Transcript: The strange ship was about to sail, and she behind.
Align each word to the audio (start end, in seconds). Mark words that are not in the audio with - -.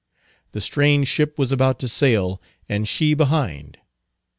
The 0.53 0.61
strange 0.61 1.07
ship 1.07 1.37
was 1.37 1.51
about 1.51 1.77
to 1.81 1.87
sail, 1.87 2.41
and 2.67 2.87
she 2.87 3.13
behind. 3.13 3.77